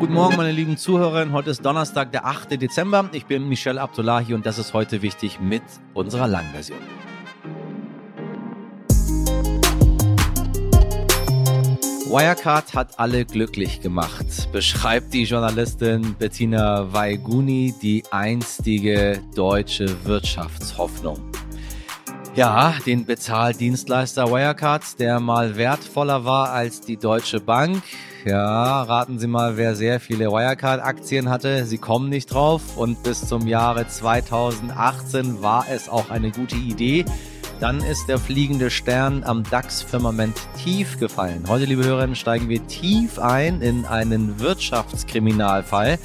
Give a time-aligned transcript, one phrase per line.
[0.00, 1.34] Guten Morgen, meine lieben Zuhörerinnen.
[1.34, 2.52] Heute ist Donnerstag, der 8.
[2.52, 3.10] Dezember.
[3.12, 5.62] Ich bin Michel Abdullahi und das ist heute wichtig mit
[5.92, 6.78] unserer Langversion.
[12.06, 21.20] Wirecard hat alle glücklich gemacht, beschreibt die Journalistin Bettina Weiguni die einstige deutsche Wirtschaftshoffnung.
[22.34, 27.82] Ja, den Bezahldienstleister Wirecard, der mal wertvoller war als die Deutsche Bank,
[28.24, 31.64] ja, raten Sie mal, wer sehr viele Wirecard-Aktien hatte.
[31.64, 32.76] Sie kommen nicht drauf.
[32.76, 37.04] Und bis zum Jahre 2018 war es auch eine gute Idee.
[37.60, 41.44] Dann ist der fliegende Stern am DAX-Firmament tief gefallen.
[41.46, 45.98] Heute, liebe Hörerinnen, steigen wir tief ein in einen Wirtschaftskriminalfall.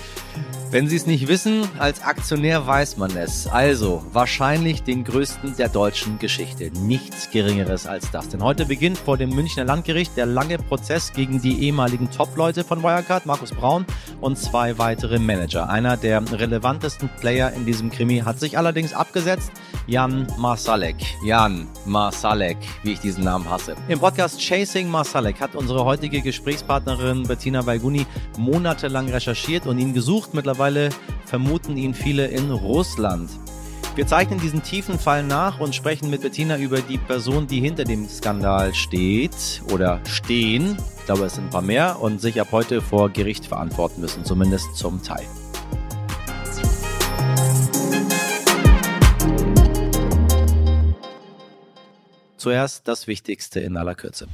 [0.72, 3.48] Wenn Sie es nicht wissen, als Aktionär weiß man es.
[3.48, 6.72] Also wahrscheinlich den größten der deutschen Geschichte.
[6.82, 8.30] Nichts Geringeres als das.
[8.30, 12.82] Denn heute beginnt vor dem Münchner Landgericht der lange Prozess gegen die ehemaligen Top-Leute von
[12.84, 13.86] Wirecard, Markus Braun
[14.22, 15.70] und zwei weitere Manager.
[15.70, 19.52] Einer der relevantesten Player in diesem Krimi hat sich allerdings abgesetzt.
[19.88, 20.98] Jan Marsalek.
[21.23, 23.76] Jan Marsalek, wie ich diesen Namen hasse.
[23.88, 30.34] Im Podcast Chasing Marsalek hat unsere heutige Gesprächspartnerin Bettina Weiguni monatelang recherchiert und ihn gesucht.
[30.34, 30.89] Mittlerweile Mittlerweile
[31.25, 33.30] vermuten ihn viele in Russland.
[33.95, 37.84] Wir zeichnen diesen tiefen Fall nach und sprechen mit Bettina über die Person, die hinter
[37.84, 40.78] dem Skandal steht oder stehen.
[41.00, 44.23] Ich glaube, es sind ein paar mehr und sich ab heute vor Gericht verantworten müssen,
[44.23, 45.26] zumindest zum Teil.
[52.38, 54.30] Zuerst das Wichtigste in aller Kürze.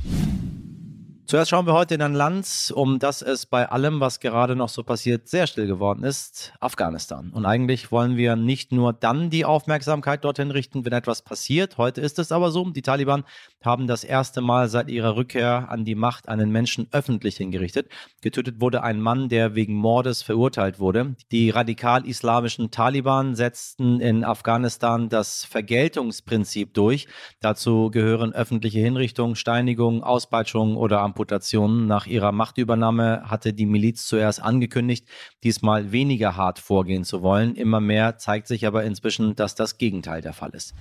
[1.31, 4.67] Zuerst schauen wir heute in ein Land, um das es bei allem, was gerade noch
[4.67, 7.31] so passiert, sehr still geworden ist, Afghanistan.
[7.31, 11.77] Und eigentlich wollen wir nicht nur dann die Aufmerksamkeit dorthin richten, wenn etwas passiert.
[11.77, 13.23] Heute ist es aber so, die Taliban
[13.64, 17.90] haben das erste Mal seit ihrer Rückkehr an die Macht einen Menschen öffentlich hingerichtet.
[18.22, 21.16] Getötet wurde ein Mann, der wegen Mordes verurteilt wurde.
[21.31, 27.08] Die radikal-islamischen Taliban setzten in Afghanistan das Vergeltungsprinzip durch.
[27.39, 31.88] Dazu gehören öffentliche Hinrichtungen, Steinigungen, Auspeitschungen oder Amputationen.
[31.88, 35.08] Nach ihrer Machtübernahme hatte die Miliz zuerst angekündigt,
[35.44, 37.55] diesmal weniger hart vorgehen zu wollen.
[37.55, 40.73] Immer mehr zeigt sich aber inzwischen, dass das Gegenteil der Fall ist.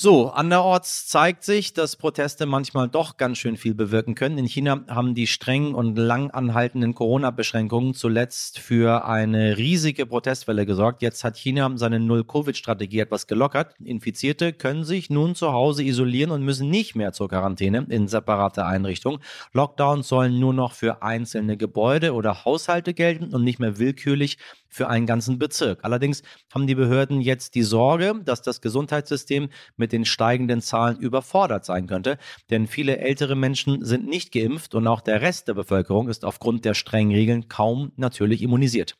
[0.00, 4.38] So, anderorts zeigt sich, dass Proteste manchmal doch ganz schön viel bewirken können.
[4.38, 11.02] In China haben die strengen und lang anhaltenden Corona-Beschränkungen zuletzt für eine riesige Protestwelle gesorgt.
[11.02, 13.74] Jetzt hat China seine Null-Covid-Strategie etwas gelockert.
[13.82, 18.64] Infizierte können sich nun zu Hause isolieren und müssen nicht mehr zur Quarantäne in separate
[18.66, 19.18] Einrichtungen.
[19.52, 24.88] Lockdowns sollen nur noch für einzelne Gebäude oder Haushalte gelten und nicht mehr willkürlich für
[24.88, 25.80] einen ganzen Bezirk.
[25.82, 31.64] Allerdings haben die Behörden jetzt die Sorge, dass das Gesundheitssystem mit den steigenden Zahlen überfordert
[31.64, 32.18] sein könnte,
[32.50, 36.64] denn viele ältere Menschen sind nicht geimpft und auch der Rest der Bevölkerung ist aufgrund
[36.64, 38.96] der strengen Regeln kaum natürlich immunisiert.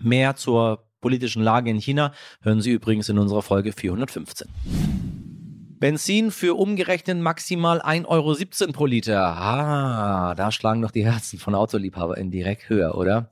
[0.00, 4.48] Mehr zur politischen Lage in China hören Sie übrigens in unserer Folge 415.
[5.82, 9.20] Benzin für umgerechnet maximal 1,17 Euro pro Liter.
[9.20, 13.28] Ah, da schlagen doch die Herzen von AutoliebhaberInnen direkt höher, oder?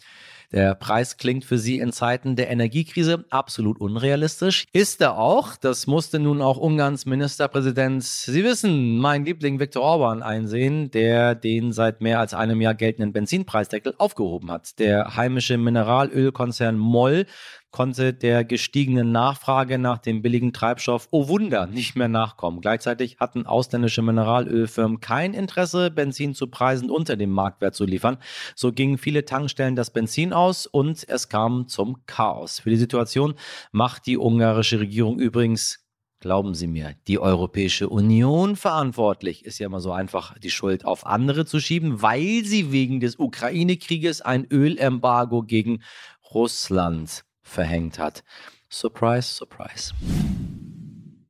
[0.53, 4.67] Der Preis klingt für Sie in Zeiten der Energiekrise absolut unrealistisch.
[4.73, 5.55] Ist er auch.
[5.55, 11.73] Das musste nun auch Ungarns Ministerpräsident, Sie wissen, mein Liebling Viktor Orban einsehen, der den
[11.73, 14.79] seit mehr als einem Jahr geltenden Benzinpreisdeckel aufgehoben hat.
[14.81, 17.27] Der heimische Mineralölkonzern Moll
[17.71, 22.61] konnte der gestiegenen Nachfrage nach dem billigen Treibstoff, oh Wunder, nicht mehr nachkommen.
[22.61, 28.19] Gleichzeitig hatten ausländische Mineralölfirmen kein Interesse, Benzin zu Preisen unter dem Marktwert zu liefern.
[28.55, 32.61] So gingen viele Tankstellen das Benzin aus und es kam zum Chaos.
[32.61, 33.35] Für die Situation
[33.73, 35.87] macht die ungarische Regierung übrigens
[36.23, 41.07] Glauben Sie mir, die Europäische Union verantwortlich ist ja immer so einfach, die Schuld auf
[41.07, 45.83] andere zu schieben, weil sie wegen des Ukraine-Krieges ein Ölembargo gegen
[46.31, 48.25] Russland verhängt hat.
[48.69, 49.93] Surprise, surprise.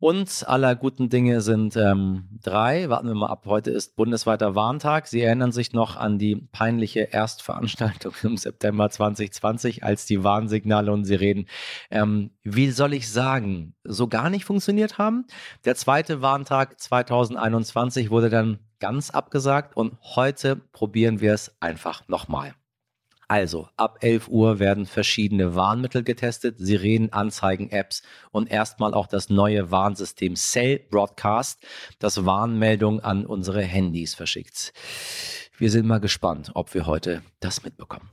[0.00, 2.88] Und aller guten Dinge sind ähm, drei.
[2.88, 3.44] Warten wir mal ab.
[3.44, 5.06] Heute ist bundesweiter Warntag.
[5.06, 11.04] Sie erinnern sich noch an die peinliche Erstveranstaltung im September 2020, als die Warnsignale und
[11.04, 11.46] Sirenen,
[11.90, 15.26] ähm, wie soll ich sagen, so gar nicht funktioniert haben.
[15.66, 22.54] Der zweite Warntag 2021 wurde dann ganz abgesagt und heute probieren wir es einfach nochmal.
[23.30, 29.30] Also, ab 11 Uhr werden verschiedene Warnmittel getestet, Sirenen, Anzeigen, Apps und erstmal auch das
[29.30, 31.64] neue Warnsystem Cell Broadcast,
[32.00, 34.72] das Warnmeldungen an unsere Handys verschickt.
[35.56, 38.10] Wir sind mal gespannt, ob wir heute das mitbekommen.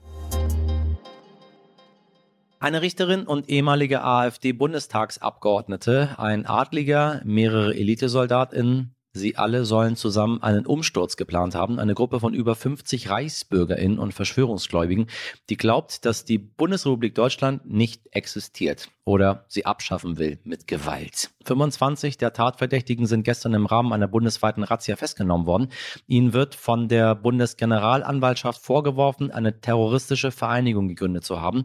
[2.59, 11.17] Eine Richterin und ehemalige AfD-Bundestagsabgeordnete, ein Adliger, mehrere Elitesoldatinnen, Sie alle sollen zusammen einen Umsturz
[11.17, 11.79] geplant haben.
[11.79, 15.07] Eine Gruppe von über 50 ReichsbürgerInnen und Verschwörungsgläubigen,
[15.49, 21.29] die glaubt, dass die Bundesrepublik Deutschland nicht existiert oder sie abschaffen will mit Gewalt.
[21.45, 25.69] 25 der Tatverdächtigen sind gestern im Rahmen einer bundesweiten Razzia festgenommen worden.
[26.07, 31.63] Ihnen wird von der Bundesgeneralanwaltschaft vorgeworfen, eine terroristische Vereinigung gegründet zu haben.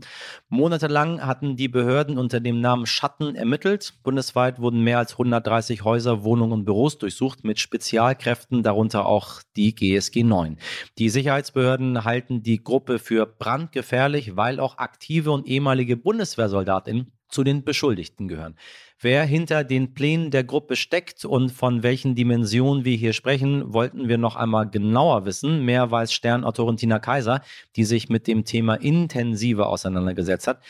[0.51, 3.95] Monatelang hatten die Behörden unter dem Namen Schatten ermittelt.
[4.05, 9.75] Bundesweit wurden mehr als 130 Häuser, Wohnungen und Büros durchsucht mit Spezialkräften, darunter auch die
[9.75, 10.59] GSG 9.
[10.97, 17.65] Die Sicherheitsbehörden halten die Gruppe für brandgefährlich, weil auch aktive und ehemalige Bundeswehrsoldatinnen zu den
[17.65, 18.57] Beschuldigten gehören.
[19.01, 24.09] Wer hinter den Plänen der Gruppe steckt und von welchen Dimensionen wir hier sprechen, wollten
[24.09, 25.65] wir noch einmal genauer wissen.
[25.65, 27.43] Mehr weiß Sternautorin Tina Kaiser,
[27.75, 30.63] die sich mit dem Thema intensiver auseinandergesetzt hat.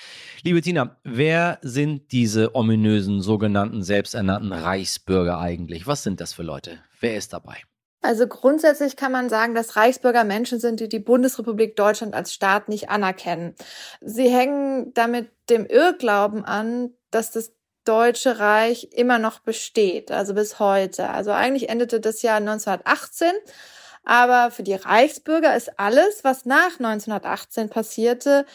[0.42, 5.86] Liebe Tina, wer sind diese ominösen sogenannten selbsternannten Reichsbürger eigentlich?
[5.86, 6.78] Was sind das für Leute?
[7.00, 7.56] Wer ist dabei?
[8.02, 12.68] Also grundsätzlich kann man sagen, dass Reichsbürger Menschen sind, die die Bundesrepublik Deutschland als Staat
[12.68, 13.54] nicht anerkennen.
[14.00, 17.52] Sie hängen damit dem Irrglauben an, dass das
[17.84, 21.10] Deutsche Reich immer noch besteht, also bis heute.
[21.10, 23.30] Also eigentlich endete das Jahr 1918,
[24.04, 28.46] aber für die Reichsbürger ist alles, was nach 1918 passierte,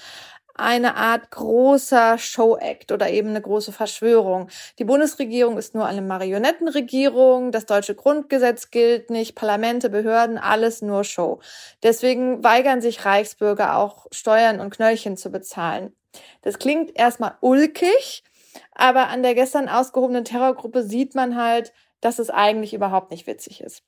[0.60, 4.50] eine Art großer Show-Act oder eben eine große Verschwörung.
[4.80, 11.04] Die Bundesregierung ist nur eine Marionettenregierung, das deutsche Grundgesetz gilt nicht, Parlamente, Behörden, alles nur
[11.04, 11.40] Show.
[11.84, 15.96] Deswegen weigern sich Reichsbürger auch Steuern und Knöllchen zu bezahlen.
[16.42, 18.24] Das klingt erstmal ulkig,
[18.74, 23.62] aber an der gestern ausgehobenen Terrorgruppe sieht man halt, dass es eigentlich überhaupt nicht witzig
[23.62, 23.84] ist.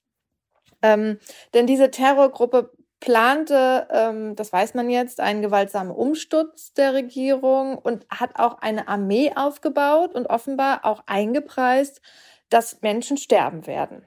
[0.82, 1.20] Ähm,
[1.54, 8.06] denn diese Terrorgruppe plante, ähm, das weiß man jetzt, einen gewaltsamen Umsturz der Regierung und
[8.10, 12.02] hat auch eine Armee aufgebaut und offenbar auch eingepreist,
[12.50, 14.06] dass Menschen sterben werden.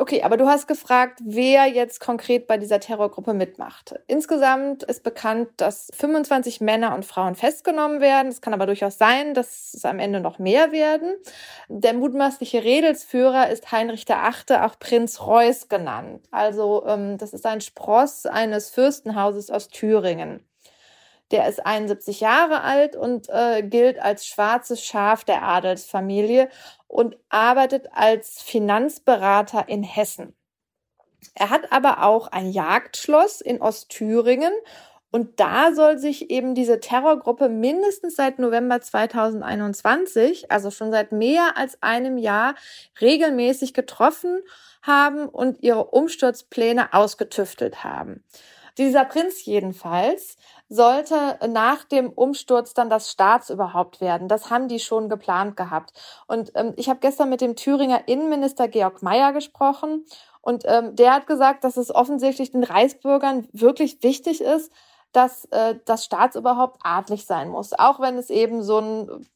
[0.00, 3.96] Okay, aber du hast gefragt, wer jetzt konkret bei dieser Terrorgruppe mitmacht.
[4.06, 8.28] Insgesamt ist bekannt, dass 25 Männer und Frauen festgenommen werden.
[8.28, 11.14] Es kann aber durchaus sein, dass es am Ende noch mehr werden.
[11.68, 16.24] Der mutmaßliche Redelsführer ist Heinrich VIII., auch Prinz Reuß genannt.
[16.30, 20.47] Also ähm, das ist ein Spross eines Fürstenhauses aus Thüringen.
[21.30, 26.48] Der ist 71 Jahre alt und äh, gilt als schwarzes Schaf der Adelsfamilie
[26.86, 30.34] und arbeitet als Finanzberater in Hessen.
[31.34, 34.52] Er hat aber auch ein Jagdschloss in Ostthüringen
[35.10, 41.56] und da soll sich eben diese Terrorgruppe mindestens seit November 2021, also schon seit mehr
[41.56, 42.54] als einem Jahr,
[43.00, 44.40] regelmäßig getroffen
[44.82, 48.22] haben und ihre Umsturzpläne ausgetüftelt haben.
[48.76, 50.36] Dieser Prinz jedenfalls
[50.68, 54.28] sollte nach dem Umsturz dann das Staatsoberhaupt werden.
[54.28, 55.92] Das haben die schon geplant gehabt.
[56.26, 60.04] Und ähm, ich habe gestern mit dem Thüringer Innenminister Georg Mayer gesprochen
[60.40, 64.72] und ähm, der hat gesagt, dass es offensichtlich den Reichsbürgern wirklich wichtig ist,
[65.12, 69.26] dass äh, das Staatsoberhaupt adlig sein muss, auch wenn es eben so ein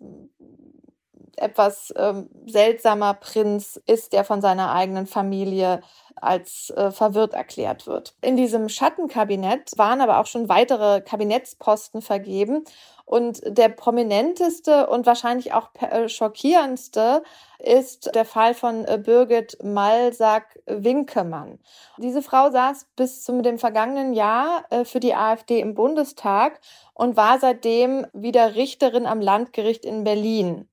[1.37, 5.83] etwas ähm, seltsamer Prinz ist, der von seiner eigenen Familie
[6.17, 8.15] als äh, verwirrt erklärt wird.
[8.21, 12.65] In diesem Schattenkabinett waren aber auch schon weitere Kabinettsposten vergeben
[13.05, 17.23] und der prominenteste und wahrscheinlich auch äh, schockierendste
[17.59, 21.59] ist der Fall von äh, Birgit Malsack-Winkemann.
[21.99, 26.61] Diese Frau saß bis zum dem vergangenen Jahr äh, für die AfD im Bundestag
[26.95, 30.69] und war seitdem wieder Richterin am Landgericht in Berlin.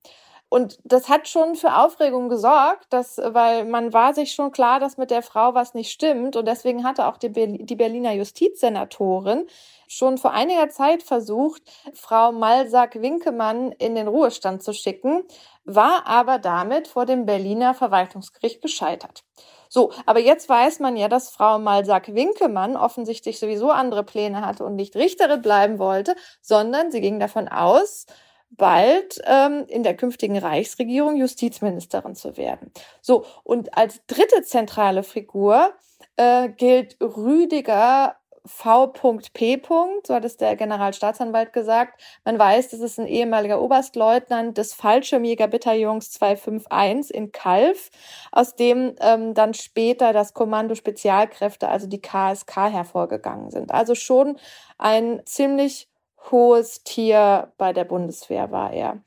[0.50, 4.96] Und das hat schon für Aufregung gesorgt, dass, weil man war sich schon klar, dass
[4.96, 6.34] mit der Frau was nicht stimmt.
[6.34, 9.46] Und deswegen hatte auch die, Berliner Justizsenatorin
[9.86, 11.62] schon vor einiger Zeit versucht,
[11.94, 15.22] Frau Malsack-Winkemann in den Ruhestand zu schicken,
[15.64, 19.22] war aber damit vor dem Berliner Verwaltungsgericht gescheitert.
[19.68, 24.74] So, aber jetzt weiß man ja, dass Frau Malsack-Winkemann offensichtlich sowieso andere Pläne hatte und
[24.74, 28.06] nicht Richterin bleiben wollte, sondern sie ging davon aus,
[28.50, 32.72] bald ähm, in der künftigen Reichsregierung Justizministerin zu werden.
[33.00, 35.72] So, und als dritte zentrale Figur
[36.16, 38.16] äh, gilt Rüdiger
[38.46, 39.62] V.P.
[40.06, 42.00] So hat es der Generalstaatsanwalt gesagt.
[42.24, 47.90] Man weiß, das ist ein ehemaliger Oberstleutnant des Fallschirmjägerbataillons 251 in Kalf,
[48.32, 53.72] aus dem ähm, dann später das Kommando Spezialkräfte, also die KSK, hervorgegangen sind.
[53.72, 54.38] Also schon
[54.78, 55.89] ein ziemlich
[56.30, 59.02] hohes Tier bei der Bundeswehr war er.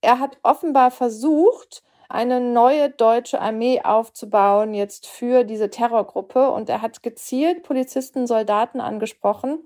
[0.00, 6.50] Er hat offenbar versucht, eine neue deutsche Armee aufzubauen, jetzt für diese Terrorgruppe.
[6.50, 9.58] Und er hat gezielt Polizisten, Soldaten angesprochen.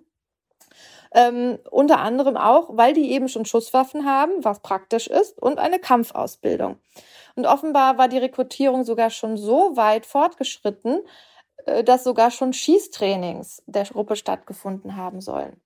[1.12, 5.80] Ähm, unter anderem auch, weil die eben schon Schusswaffen haben, was praktisch ist, und eine
[5.80, 6.78] Kampfausbildung.
[7.34, 11.00] Und offenbar war die Rekrutierung sogar schon so weit fortgeschritten,
[11.66, 15.60] äh, dass sogar schon Schießtrainings der Gruppe stattgefunden haben sollen.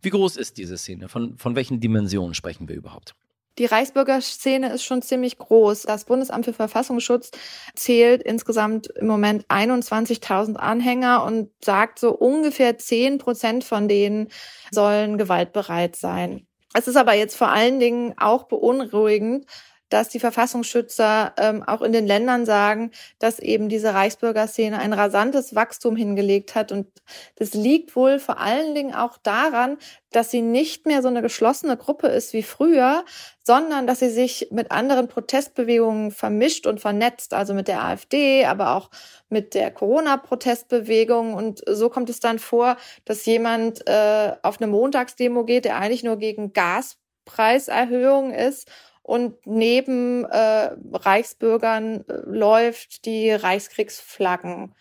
[0.00, 1.08] Wie groß ist diese Szene?
[1.08, 3.14] Von, von welchen Dimensionen sprechen wir überhaupt?
[3.58, 5.82] Die Reichsbürgerszene ist schon ziemlich groß.
[5.82, 7.32] Das Bundesamt für Verfassungsschutz
[7.74, 14.28] zählt insgesamt im Moment 21.000 Anhänger und sagt so ungefähr 10 Prozent von denen
[14.70, 16.46] sollen gewaltbereit sein.
[16.72, 19.46] Es ist aber jetzt vor allen Dingen auch beunruhigend,
[19.88, 25.54] dass die Verfassungsschützer ähm, auch in den Ländern sagen, dass eben diese Reichsbürgerszene ein rasantes
[25.54, 26.72] Wachstum hingelegt hat.
[26.72, 26.88] Und
[27.36, 29.78] das liegt wohl vor allen Dingen auch daran,
[30.10, 33.04] dass sie nicht mehr so eine geschlossene Gruppe ist wie früher,
[33.42, 38.74] sondern dass sie sich mit anderen Protestbewegungen vermischt und vernetzt, also mit der AfD, aber
[38.74, 38.90] auch
[39.28, 41.34] mit der Corona-Protestbewegung.
[41.34, 46.04] Und so kommt es dann vor, dass jemand äh, auf eine Montagsdemo geht, der eigentlich
[46.04, 48.70] nur gegen Gaspreiserhöhung ist
[49.08, 54.74] und neben äh, Reichsbürgern äh, läuft, die Reichskriegsflaggen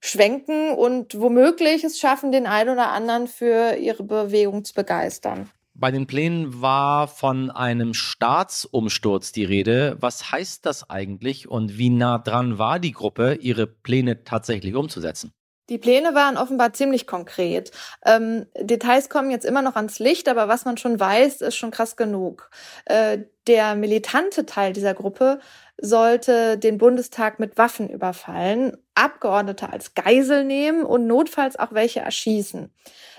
[0.00, 5.48] schwenken und womöglich es schaffen, den einen oder anderen für ihre Bewegung zu begeistern.
[5.74, 9.96] Bei den Plänen war von einem Staatsumsturz die Rede.
[10.00, 15.32] Was heißt das eigentlich und wie nah dran war die Gruppe, ihre Pläne tatsächlich umzusetzen?
[15.68, 17.72] Die Pläne waren offenbar ziemlich konkret.
[18.04, 21.70] Ähm, Details kommen jetzt immer noch ans Licht, aber was man schon weiß, ist schon
[21.70, 22.50] krass genug.
[22.86, 25.40] Äh, der militante Teil dieser Gruppe
[25.80, 32.72] sollte den Bundestag mit Waffen überfallen, Abgeordnete als Geisel nehmen und notfalls auch welche erschießen.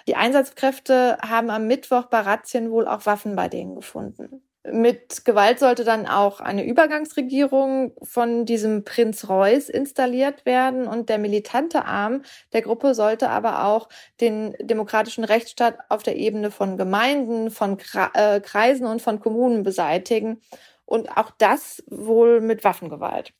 [0.08, 4.44] Die Einsatzkräfte haben am Mittwoch bei Razzien wohl auch Waffen bei denen gefunden.
[4.66, 11.18] Mit Gewalt sollte dann auch eine Übergangsregierung von diesem Prinz Reuß installiert werden und der
[11.18, 13.88] militante Arm der Gruppe sollte aber auch
[14.20, 17.78] den demokratischen Rechtsstaat auf der Ebene von Gemeinden, von
[18.14, 20.42] äh, Kreisen und von Kommunen beseitigen
[20.86, 23.34] und auch das wohl mit Waffengewalt.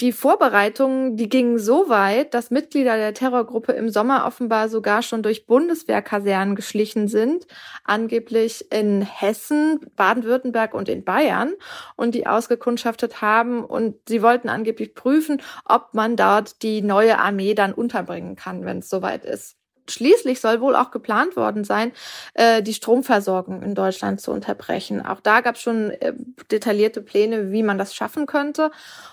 [0.00, 5.24] Die Vorbereitungen, die gingen so weit, dass Mitglieder der Terrorgruppe im Sommer offenbar sogar schon
[5.24, 7.48] durch Bundeswehrkasernen geschlichen sind,
[7.82, 11.52] angeblich in Hessen, Baden-Württemberg und in Bayern
[11.96, 17.54] und die ausgekundschaftet haben und sie wollten angeblich prüfen, ob man dort die neue Armee
[17.54, 19.57] dann unterbringen kann, wenn es soweit ist.
[19.90, 21.92] Schließlich soll wohl auch geplant worden sein,
[22.34, 25.04] äh, die Stromversorgung in Deutschland zu unterbrechen.
[25.04, 26.14] Auch da gab es schon äh,
[26.50, 28.70] detaillierte Pläne, wie man das schaffen könnte.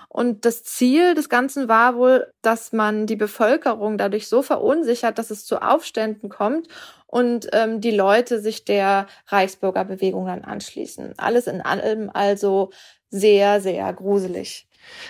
[0.10, 5.30] Und das Ziel des Ganzen war wohl, dass man die Bevölkerung dadurch so verunsichert, dass
[5.30, 6.70] es zu Aufständen kommt
[7.08, 11.16] und ähm, die Leute sich der Reichsbürgerbewegung dann anschließen.
[11.18, 12.72] Alles in allem also
[13.10, 14.68] sehr, sehr gruselig.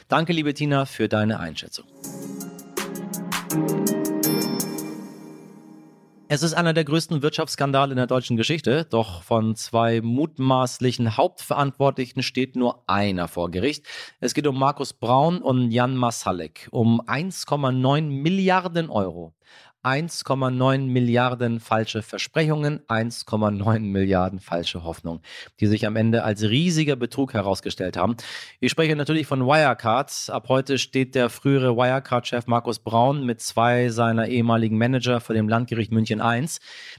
[0.08, 1.86] Danke, liebe Tina, für deine Einschätzung.
[6.28, 12.24] Es ist einer der größten Wirtschaftsskandale in der deutschen Geschichte, doch von zwei mutmaßlichen Hauptverantwortlichen
[12.24, 13.86] steht nur einer vor Gericht.
[14.20, 19.36] Es geht um Markus Braun und Jan Masalek um 1,9 Milliarden Euro.
[19.86, 25.22] 1,9 Milliarden falsche Versprechungen, 1,9 Milliarden falsche Hoffnungen,
[25.60, 28.16] die sich am Ende als riesiger Betrug herausgestellt haben.
[28.60, 30.30] Ich spreche natürlich von Wirecard.
[30.30, 35.48] Ab heute steht der frühere Wirecard-Chef Markus Braun mit zwei seiner ehemaligen Manager vor dem
[35.48, 36.48] Landgericht München I.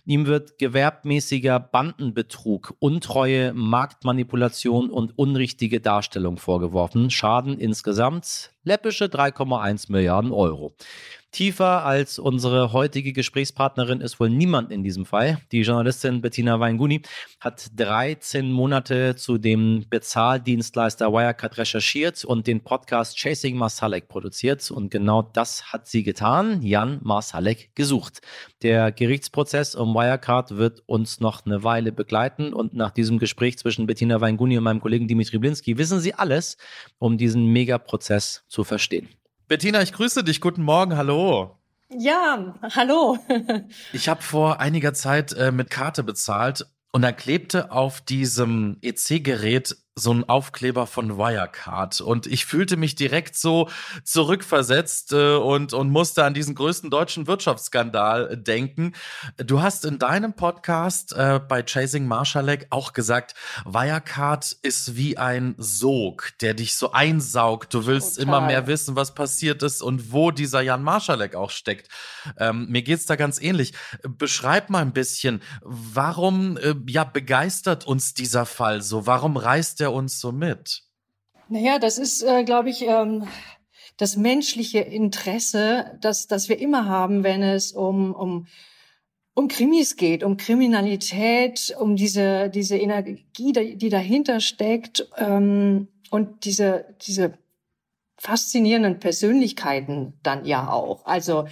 [0.04, 7.10] Ihm wird gewerbmäßiger Bandenbetrug, Untreue, Marktmanipulation und unrichtige Darstellung vorgeworfen.
[7.10, 10.74] Schaden insgesamt läppische 3,1 Milliarden Euro.
[11.36, 15.38] Tiefer als unsere heutige Gesprächspartnerin ist wohl niemand in diesem Fall.
[15.52, 17.02] Die Journalistin Bettina Weinguni
[17.40, 24.70] hat 13 Monate zu dem Bezahldienstleister Wirecard recherchiert und den Podcast Chasing Masalek produziert.
[24.70, 28.22] Und genau das hat sie getan, Jan Masalek gesucht.
[28.62, 33.86] Der Gerichtsprozess um Wirecard wird uns noch eine Weile begleiten und nach diesem Gespräch zwischen
[33.86, 36.56] Bettina Weinguni und meinem Kollegen Dimitri Blinski wissen Sie alles,
[36.98, 39.08] um diesen Megaprozess zu verstehen.
[39.48, 40.40] Bettina, ich grüße dich.
[40.40, 40.96] Guten Morgen.
[40.96, 41.56] Hallo.
[41.88, 43.18] Ja, hallo.
[43.92, 49.76] ich habe vor einiger Zeit äh, mit Karte bezahlt und da klebte auf diesem EC-Gerät
[49.98, 53.70] so ein Aufkleber von Wirecard und ich fühlte mich direkt so
[54.04, 58.92] zurückversetzt äh, und, und musste an diesen größten deutschen Wirtschaftsskandal denken.
[59.38, 63.34] Du hast in deinem Podcast äh, bei Chasing Marshalek auch gesagt,
[63.64, 67.72] Wirecard ist wie ein Sog, der dich so einsaugt.
[67.72, 68.22] Du willst Total.
[68.22, 71.88] immer mehr wissen, was passiert ist und wo dieser Jan Marschalek auch steckt.
[72.38, 73.72] Ähm, mir geht's da ganz ähnlich.
[74.02, 79.06] Beschreib mal ein bisschen, warum äh, ja begeistert uns dieser Fall so?
[79.06, 80.82] Warum reißt er er uns so mit?
[81.48, 83.26] Naja, das ist, äh, glaube ich, ähm,
[83.96, 88.46] das menschliche Interesse, das, das wir immer haben, wenn es um, um,
[89.34, 95.08] um Krimis geht, um Kriminalität, um diese, diese Energie, die dahinter steckt.
[95.16, 97.38] Ähm, und diese, diese
[98.18, 101.04] faszinierenden Persönlichkeiten dann ja auch.
[101.06, 101.46] Also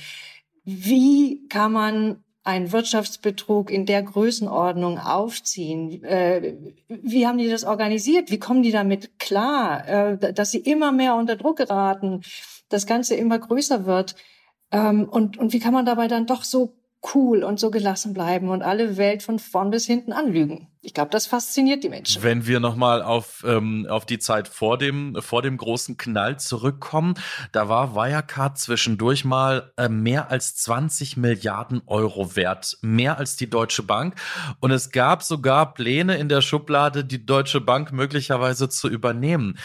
[0.65, 6.05] wie kann man einen Wirtschaftsbetrug in der Größenordnung aufziehen?
[6.05, 6.55] Äh,
[6.89, 8.31] wie haben die das organisiert?
[8.31, 12.21] Wie kommen die damit klar, äh, dass sie immer mehr unter Druck geraten,
[12.69, 14.15] das Ganze immer größer wird?
[14.71, 16.77] Ähm, und, und wie kann man dabei dann doch so
[17.15, 20.69] cool und so gelassen bleiben und alle Welt von vorn bis hinten anlügen.
[20.81, 22.23] Ich glaube, das fasziniert die Menschen.
[22.23, 27.15] Wenn wir nochmal auf, ähm, auf die Zeit vor dem, vor dem großen Knall zurückkommen,
[27.53, 33.49] da war Wirecard zwischendurch mal äh, mehr als 20 Milliarden Euro wert, mehr als die
[33.49, 34.15] Deutsche Bank.
[34.61, 39.59] Und es gab sogar Pläne in der Schublade, die Deutsche Bank möglicherweise zu übernehmen.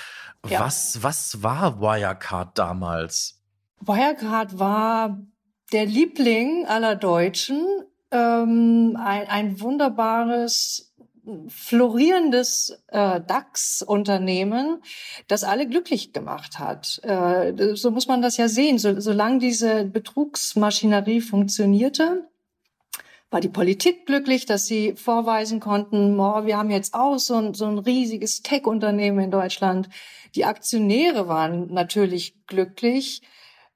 [0.48, 0.62] Ja.
[0.62, 3.42] Was, was war Wirecard damals?
[3.82, 5.18] Wirecard war
[5.72, 7.66] der Liebling aller Deutschen,
[8.12, 10.90] ähm, ein, ein wunderbares
[11.48, 14.82] florierendes äh, DAX-Unternehmen,
[15.28, 17.00] das alle glücklich gemacht hat.
[17.04, 18.78] Äh, so muss man das ja sehen.
[18.80, 22.28] So, solange diese Betrugsmaschinerie funktionierte,
[23.30, 27.54] war die Politik glücklich, dass sie vorweisen konnten, oh, wir haben jetzt auch so ein,
[27.54, 29.90] so ein riesiges Tech-Unternehmen in Deutschland.
[30.34, 33.22] Die Aktionäre waren natürlich glücklich.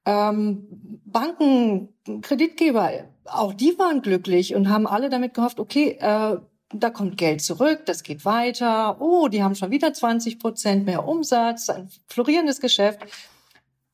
[0.06, 1.88] Ähm, Banken,
[2.22, 2.90] Kreditgeber,
[3.24, 6.36] auch die waren glücklich und haben alle damit gehofft, okay, äh,
[6.72, 9.00] da kommt Geld zurück, das geht weiter.
[9.00, 13.00] Oh, die haben schon wieder 20 Prozent mehr Umsatz, ein florierendes Geschäft.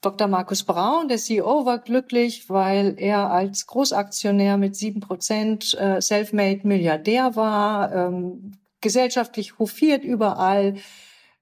[0.00, 0.28] Dr.
[0.28, 6.66] Markus Braun, der CEO, war glücklich, weil er als Großaktionär mit sieben Prozent äh, self-made
[6.66, 10.76] Milliardär war, ähm, gesellschaftlich hofiert überall.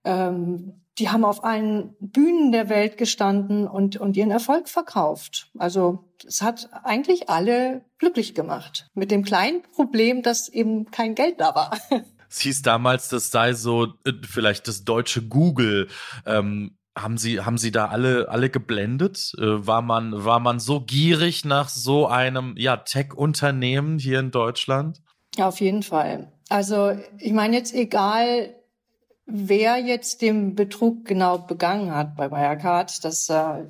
[0.05, 5.51] Ähm, die haben auf allen Bühnen der Welt gestanden und, und ihren Erfolg verkauft.
[5.59, 8.89] Also es hat eigentlich alle glücklich gemacht.
[8.95, 11.79] Mit dem kleinen Problem, dass eben kein Geld da war.
[12.31, 15.89] Es hieß damals, das sei so äh, vielleicht das deutsche Google.
[16.27, 19.33] Ähm, haben Sie, haben Sie da alle, alle geblendet?
[19.39, 25.01] Äh, war man, war man so gierig nach so einem, ja, Tech-Unternehmen hier in Deutschland?
[25.37, 26.33] Ja, auf jeden Fall.
[26.51, 28.55] Also, ich meine jetzt egal,
[29.31, 33.67] Wer jetzt den Betrug genau begangen hat bei Wirecard, das äh,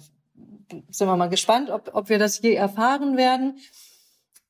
[0.88, 3.58] sind wir mal gespannt, ob, ob wir das je erfahren werden.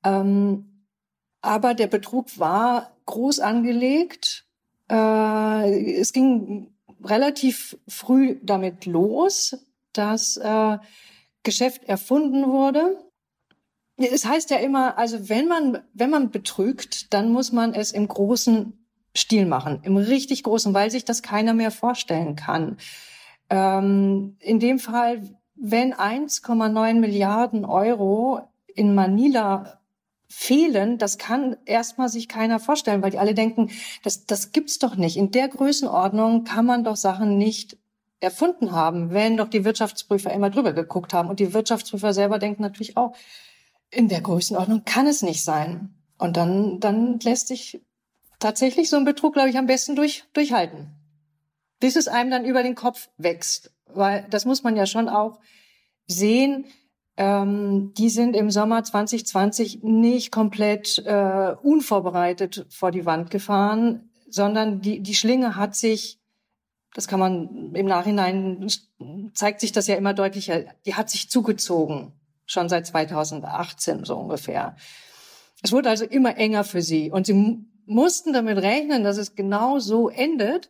[0.04, 0.84] Ähm,
[1.40, 4.44] aber der Betrug war groß angelegt.
[4.90, 9.56] Äh, es ging relativ früh damit los,
[9.94, 10.76] dass äh,
[11.42, 13.02] Geschäft erfunden wurde.
[13.96, 18.06] Es heißt ja immer, also wenn man, wenn man betrügt, dann muss man es im
[18.08, 18.77] Großen
[19.16, 22.76] Stil machen, im richtig großen, weil sich das keiner mehr vorstellen kann.
[23.50, 25.22] Ähm, in dem Fall,
[25.54, 28.40] wenn 1,9 Milliarden Euro
[28.74, 29.80] in Manila
[30.28, 33.70] fehlen, das kann erstmal sich keiner vorstellen, weil die alle denken,
[34.02, 35.16] das, das gibt's doch nicht.
[35.16, 37.78] In der Größenordnung kann man doch Sachen nicht
[38.20, 41.28] erfunden haben, wenn doch die Wirtschaftsprüfer immer drüber geguckt haben.
[41.28, 43.14] Und die Wirtschaftsprüfer selber denken natürlich auch,
[43.90, 45.94] in der Größenordnung kann es nicht sein.
[46.18, 47.80] Und dann, dann lässt sich
[48.38, 50.94] tatsächlich so ein Betrug, glaube ich, am besten durch, durchhalten.
[51.80, 53.72] Bis es einem dann über den Kopf wächst.
[53.86, 55.38] Weil das muss man ja schon auch
[56.06, 56.66] sehen.
[57.16, 64.80] Ähm, die sind im Sommer 2020 nicht komplett äh, unvorbereitet vor die Wand gefahren, sondern
[64.80, 66.20] die, die Schlinge hat sich,
[66.94, 68.66] das kann man im Nachhinein,
[69.34, 72.12] zeigt sich das ja immer deutlicher, die hat sich zugezogen.
[72.46, 74.76] Schon seit 2018 so ungefähr.
[75.62, 79.78] Es wurde also immer enger für sie und sie mussten damit rechnen, dass es genau
[79.78, 80.68] so endet,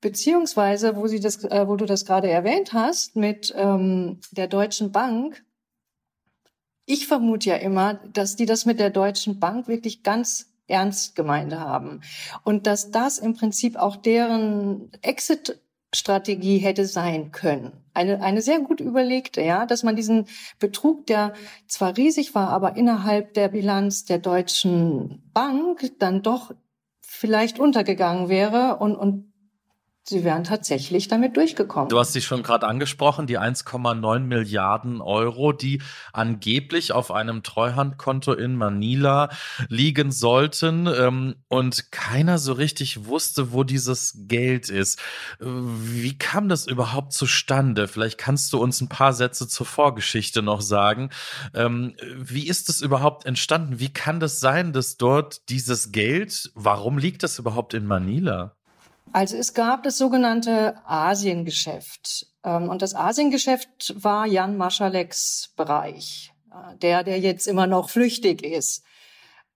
[0.00, 4.92] beziehungsweise, wo sie das, äh, wo du das gerade erwähnt hast, mit ähm, der Deutschen
[4.92, 5.44] Bank.
[6.86, 11.54] Ich vermute ja immer, dass die das mit der Deutschen Bank wirklich ganz ernst gemeint
[11.54, 12.00] haben
[12.44, 15.60] und dass das im Prinzip auch deren Exit
[15.94, 17.72] Strategie hätte sein können.
[17.94, 20.26] Eine, eine sehr gut überlegte, ja, dass man diesen
[20.58, 21.34] Betrug, der
[21.66, 26.52] zwar riesig war, aber innerhalb der Bilanz der Deutschen Bank dann doch
[27.00, 29.29] vielleicht untergegangen wäre und, und
[30.10, 31.88] Sie wären tatsächlich damit durchgekommen.
[31.88, 35.80] Du hast sie schon gerade angesprochen, die 1,9 Milliarden Euro, die
[36.12, 39.28] angeblich auf einem Treuhandkonto in Manila
[39.68, 44.98] liegen sollten ähm, und keiner so richtig wusste, wo dieses Geld ist.
[45.38, 47.86] Wie kam das überhaupt zustande?
[47.86, 51.10] Vielleicht kannst du uns ein paar Sätze zur Vorgeschichte noch sagen.
[51.54, 53.78] Ähm, wie ist es überhaupt entstanden?
[53.78, 58.56] Wie kann das sein, dass dort dieses Geld, warum liegt das überhaupt in Manila?
[59.12, 62.26] Also es gab das sogenannte Asiengeschäft.
[62.44, 68.42] Ähm, und das Asiengeschäft war Jan Maschaleks Bereich, äh, der, der jetzt immer noch flüchtig
[68.42, 68.84] ist.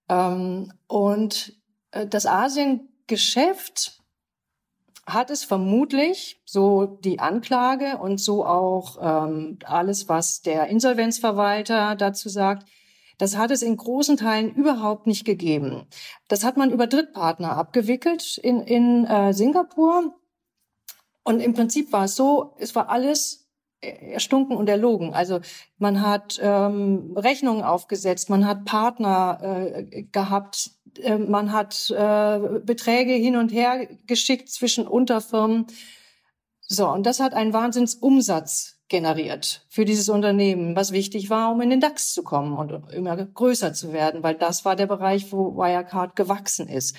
[0.09, 1.55] Ähm, und
[1.93, 4.01] äh, das Asiengeschäft
[5.07, 12.29] hat es vermutlich, so die Anklage und so auch ähm, alles, was der Insolvenzverwalter dazu
[12.29, 12.67] sagt,
[13.19, 15.87] das hat es in großen Teilen überhaupt nicht gegeben.
[16.29, 20.15] Das hat man über Drittpartner abgewickelt in, in äh, Singapur.
[21.23, 23.45] Und im Prinzip war es so, es war alles
[23.85, 25.15] erstunken und erlogen.
[25.15, 25.41] Also
[25.79, 33.13] man hat ähm, Rechnungen aufgesetzt, man hat Partner äh, gehabt, äh, man hat äh, Beträge
[33.13, 35.67] hin und her geschickt zwischen Unterfirmen.
[36.61, 41.71] So, und das hat einen Wahnsinnsumsatz generiert für dieses Unternehmen, was wichtig war, um in
[41.71, 45.57] den DAX zu kommen und immer größer zu werden, weil das war der Bereich, wo
[45.57, 46.95] Wirecard gewachsen ist.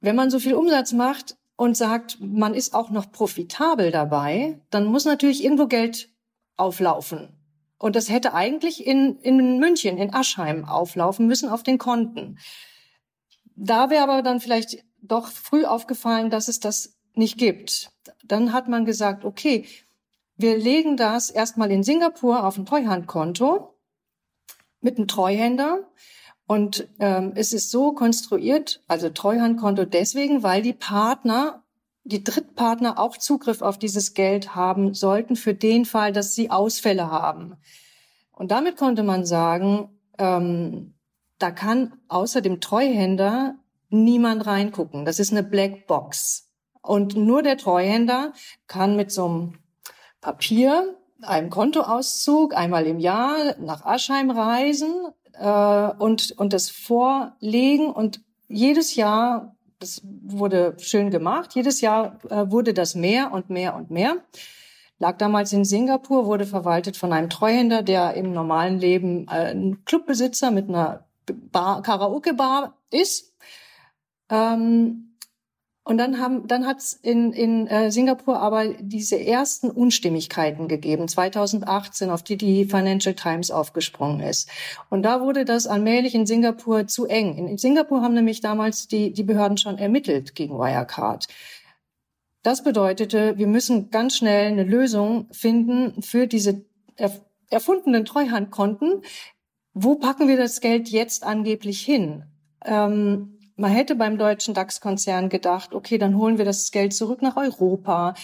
[0.00, 4.84] Wenn man so viel Umsatz macht und sagt, man ist auch noch profitabel dabei, dann
[4.84, 6.10] muss natürlich irgendwo Geld
[6.58, 7.30] auflaufen.
[7.78, 12.38] Und das hätte eigentlich in, in München, in Aschheim auflaufen müssen auf den Konten.
[13.54, 17.92] Da wäre aber dann vielleicht doch früh aufgefallen, dass es das nicht gibt.
[18.26, 19.64] Dann hat man gesagt, okay,
[20.36, 23.74] wir legen das erstmal in Singapur auf ein Treuhandkonto
[24.80, 25.88] mit einem Treuhänder.
[26.46, 31.64] Und ähm, es ist so konstruiert, also Treuhandkonto deswegen, weil die Partner,
[32.04, 37.10] die Drittpartner auch Zugriff auf dieses Geld haben sollten für den Fall, dass sie Ausfälle
[37.10, 37.56] haben.
[38.30, 40.94] Und damit konnte man sagen, ähm,
[41.38, 43.56] da kann außer dem Treuhänder
[43.88, 45.04] niemand reingucken.
[45.04, 46.48] Das ist eine Black Box.
[46.80, 48.32] Und nur der Treuhänder
[48.68, 49.58] kann mit so einem
[50.20, 54.92] Papier, einem Kontoauszug einmal im Jahr nach Aschheim reisen
[55.32, 57.90] äh, und, und das vorlegen.
[57.90, 63.74] Und jedes Jahr, das wurde schön gemacht, jedes Jahr äh, wurde das mehr und mehr
[63.74, 64.16] und mehr.
[64.98, 69.84] Lag damals in Singapur, wurde verwaltet von einem Treuhänder, der im normalen Leben äh, ein
[69.84, 73.34] Clubbesitzer mit einer Bar, Karaoke-Bar ist.
[74.30, 75.05] Ähm,
[75.86, 81.06] und dann haben, dann hat es in, in äh, Singapur aber diese ersten Unstimmigkeiten gegeben,
[81.06, 84.50] 2018, auf die die Financial Times aufgesprungen ist.
[84.90, 87.36] Und da wurde das allmählich in Singapur zu eng.
[87.36, 91.28] In, in Singapur haben nämlich damals die, die Behörden schon ermittelt gegen Wirecard.
[92.42, 96.64] Das bedeutete, wir müssen ganz schnell eine Lösung finden für diese
[97.48, 99.02] erfundenen Treuhandkonten.
[99.72, 102.24] Wo packen wir das Geld jetzt angeblich hin?
[102.64, 107.36] Ähm, man hätte beim deutschen DAX-Konzern gedacht, okay, dann holen wir das Geld zurück nach
[107.36, 108.14] Europa,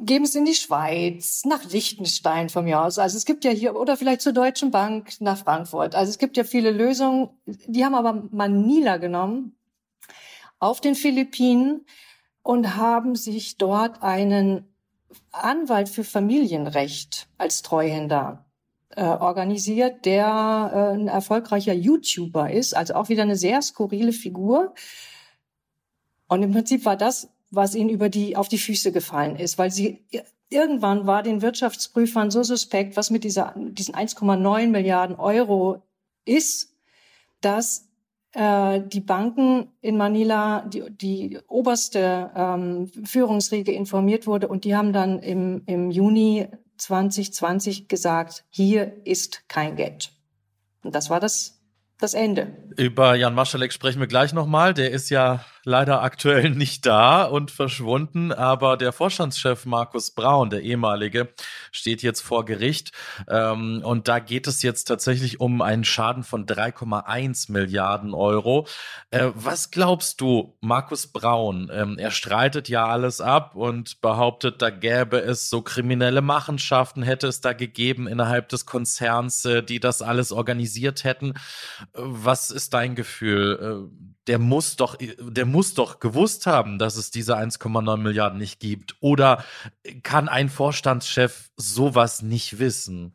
[0.00, 2.98] geben es in die Schweiz, nach Liechtenstein von mir aus.
[2.98, 5.94] Also es gibt ja hier, oder vielleicht zur Deutschen Bank nach Frankfurt.
[5.94, 7.30] Also es gibt ja viele Lösungen.
[7.46, 9.56] Die haben aber Manila genommen
[10.58, 11.86] auf den Philippinen
[12.42, 14.74] und haben sich dort einen
[15.30, 18.44] Anwalt für Familienrecht als Treuhänder
[19.02, 24.74] organisiert, der äh, ein erfolgreicher YouTuber ist, also auch wieder eine sehr skurrile Figur.
[26.28, 29.70] Und im Prinzip war das, was ihnen über die, auf die Füße gefallen ist, weil
[29.70, 30.04] sie
[30.50, 35.82] irgendwann war den Wirtschaftsprüfern so suspekt, was mit dieser, diesen 1,9 Milliarden Euro
[36.24, 36.74] ist,
[37.40, 37.88] dass
[38.32, 44.92] äh, die Banken in Manila, die, die oberste ähm, Führungsriege informiert wurde und die haben
[44.92, 50.12] dann im, im Juni 2020 gesagt, hier ist kein Geld.
[50.82, 51.53] Und das war das,
[51.98, 52.56] das Ende.
[52.76, 54.74] Über Jan Maschalek sprechen wir gleich nochmal.
[54.74, 60.62] Der ist ja leider aktuell nicht da und verschwunden, aber der Vorstandschef Markus Braun, der
[60.62, 61.28] ehemalige,
[61.72, 62.92] steht jetzt vor Gericht.
[63.28, 68.66] Ähm, und da geht es jetzt tatsächlich um einen Schaden von 3,1 Milliarden Euro.
[69.10, 71.70] Äh, was glaubst du, Markus Braun?
[71.72, 77.28] Ähm, er streitet ja alles ab und behauptet, da gäbe es so kriminelle Machenschaften, hätte
[77.28, 81.34] es da gegeben innerhalb des Konzerns, äh, die das alles organisiert hätten.
[81.92, 83.88] Was ist dein Gefühl?
[83.90, 88.58] Äh, der muss doch, der muss doch gewusst haben, dass es diese 1,9 Milliarden nicht
[88.60, 88.96] gibt.
[89.00, 89.44] Oder
[90.02, 93.14] kann ein Vorstandschef sowas nicht wissen?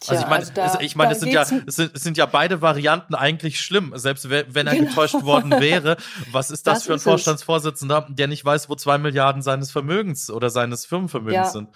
[0.00, 2.16] Tja, also ich meine, also da, ich meine, es sind ja, es sind, es sind,
[2.16, 3.92] ja beide Varianten eigentlich schlimm.
[3.96, 4.88] Selbst wenn er genau.
[4.88, 5.98] getäuscht worden wäre,
[6.32, 10.30] was ist das, das für ein Vorstandsvorsitzender, der nicht weiß, wo zwei Milliarden seines Vermögens
[10.30, 11.50] oder seines Firmenvermögens ja.
[11.50, 11.68] sind?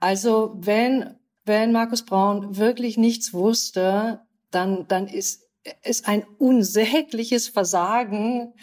[0.00, 5.46] Also wenn wenn Markus Braun wirklich nichts wusste, dann dann ist
[5.82, 8.54] ist ein unsägliches Versagen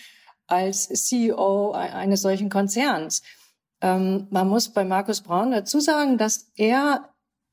[0.47, 3.23] als CEO eines solchen Konzerns.
[3.81, 7.09] Ähm, man muss bei Markus Braun dazu sagen, dass er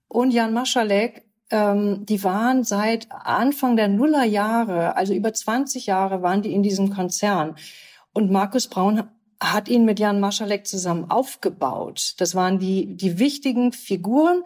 [0.08, 6.42] und Jan Maschalek, ähm, die waren seit Anfang der Nullerjahre, also über 20 Jahre waren
[6.42, 7.56] die in diesem Konzern.
[8.12, 9.08] Und Markus Braun
[9.40, 12.14] hat ihn mit Jan Maschalek zusammen aufgebaut.
[12.18, 14.42] Das waren die, die wichtigen Figuren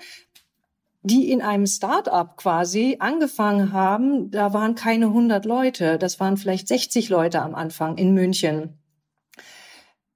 [1.05, 6.67] die in einem Start-up quasi angefangen haben, da waren keine 100 Leute, das waren vielleicht
[6.67, 8.79] 60 Leute am Anfang in München.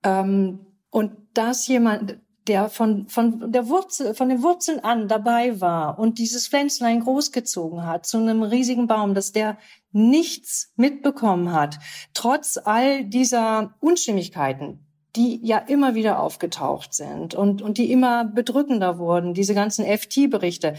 [0.02, 5.98] Ähm, Und dass jemand, der von, von der Wurzel, von den Wurzeln an dabei war
[5.98, 9.58] und dieses Pflänzlein großgezogen hat zu einem riesigen Baum, dass der
[9.92, 11.78] nichts mitbekommen hat,
[12.14, 18.98] trotz all dieser Unstimmigkeiten, die ja immer wieder aufgetaucht sind und, und die immer bedrückender
[18.98, 20.74] wurden, diese ganzen FT-Berichte.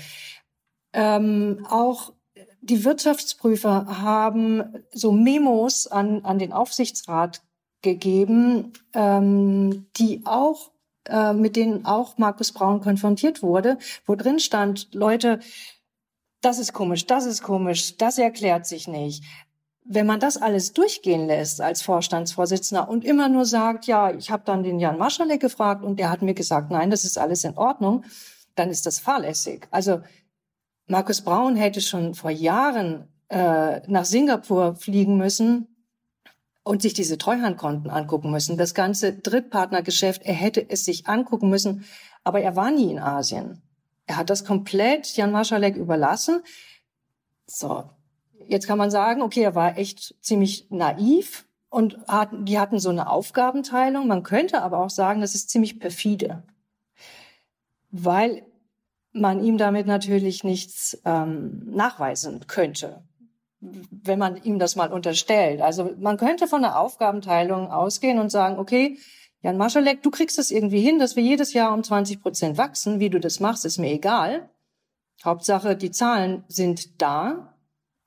[0.93, 2.13] Ähm, auch
[2.61, 7.41] die Wirtschaftsprüfer haben so Memos an, an den Aufsichtsrat
[7.81, 10.71] gegeben, ähm, die auch
[11.07, 15.39] äh, mit denen auch Markus Braun konfrontiert wurde, wo drin stand, Leute,
[16.41, 19.23] das ist komisch, das ist komisch, das erklärt sich nicht.
[19.91, 24.43] Wenn man das alles durchgehen lässt als Vorstandsvorsitzender und immer nur sagt, ja, ich habe
[24.45, 27.57] dann den Jan Maschalek gefragt und der hat mir gesagt, nein, das ist alles in
[27.57, 28.05] Ordnung,
[28.53, 29.67] dann ist das fahrlässig.
[29.71, 30.01] Also
[30.85, 35.67] Markus Braun hätte schon vor Jahren äh, nach Singapur fliegen müssen
[36.61, 38.57] und sich diese Treuhandkonten angucken müssen.
[38.57, 41.83] Das ganze Drittpartnergeschäft, er hätte es sich angucken müssen,
[42.23, 43.63] aber er war nie in Asien.
[44.05, 46.41] Er hat das komplett Jan Marschalek überlassen.
[47.47, 47.89] So,
[48.49, 52.89] jetzt kann man sagen, okay, er war echt ziemlich naiv und hat, die hatten so
[52.89, 54.07] eine Aufgabenteilung.
[54.07, 56.43] Man könnte aber auch sagen, das ist ziemlich perfide,
[57.91, 58.43] weil
[59.11, 63.03] man ihm damit natürlich nichts ähm, nachweisen könnte,
[63.59, 65.61] wenn man ihm das mal unterstellt.
[65.61, 68.97] Also man könnte von der Aufgabenteilung ausgehen und sagen, okay,
[69.41, 72.99] Jan Marschalek, du kriegst es irgendwie hin, dass wir jedes Jahr um 20 Prozent wachsen.
[72.99, 74.49] Wie du das machst, ist mir egal.
[75.23, 77.53] Hauptsache, die Zahlen sind da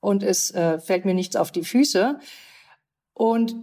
[0.02, 2.18] und es äh, fällt mir nichts auf die Füße.
[3.14, 3.54] Und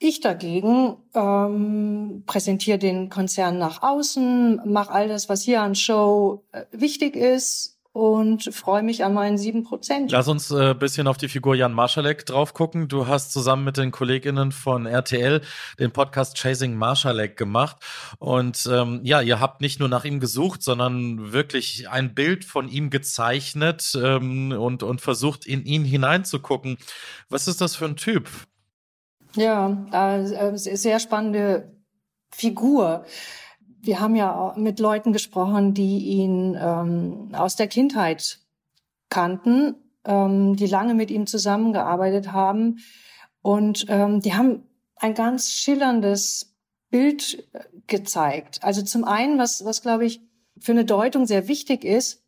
[0.00, 6.44] ich dagegen ähm, präsentiere den Konzern nach außen, mache all das, was hier an Show
[6.52, 10.10] äh, wichtig ist und freue mich an meinen sieben Prozent.
[10.10, 12.88] Lass uns ein äh, bisschen auf die Figur Jan Marschalek drauf gucken.
[12.88, 15.40] Du hast zusammen mit den Kolleginnen von RTL
[15.78, 17.78] den Podcast Chasing Marschalek gemacht.
[18.18, 22.68] Und ähm, ja, ihr habt nicht nur nach ihm gesucht, sondern wirklich ein Bild von
[22.68, 26.78] ihm gezeichnet ähm, und, und versucht, in ihn hineinzugucken.
[27.28, 28.28] Was ist das für ein Typ?
[29.34, 31.72] Ja, äh, sehr spannende
[32.30, 33.04] Figur.
[33.80, 38.40] Wir haben ja mit Leuten gesprochen, die ihn ähm, aus der Kindheit
[39.08, 42.78] kannten, ähm, die lange mit ihm zusammengearbeitet haben.
[43.42, 44.64] Und ähm, die haben
[44.96, 46.56] ein ganz schillerndes
[46.90, 48.62] Bild äh, gezeigt.
[48.62, 50.20] Also zum einen, was, was glaube ich
[50.60, 52.22] für eine Deutung sehr wichtig ist,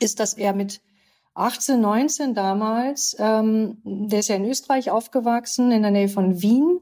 [0.00, 0.80] ist, dass er mit
[1.34, 6.80] 18, 19 damals, ähm, der ist ja in Österreich aufgewachsen, in der Nähe von Wien